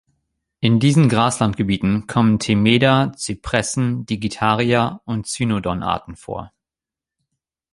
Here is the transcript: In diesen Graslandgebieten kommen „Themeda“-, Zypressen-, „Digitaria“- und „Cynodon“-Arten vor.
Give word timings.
In 0.61 0.79
diesen 0.79 1.09
Graslandgebieten 1.09 2.07
kommen 2.07 2.39
„Themeda“-, 2.39 3.13
Zypressen-, 3.15 4.03
„Digitaria“- 4.07 4.99
und 5.05 5.27
„Cynodon“-Arten 5.27 6.15
vor. 6.15 6.51